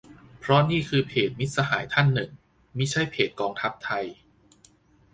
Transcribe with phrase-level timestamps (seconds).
[0.39, 2.29] เพราะนี่คือเพจมิตรสหายท่านหนึ่ง
[2.77, 4.05] มิใช่เพจกองทัพไทย